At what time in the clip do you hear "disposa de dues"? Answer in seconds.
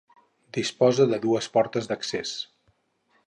0.57-1.49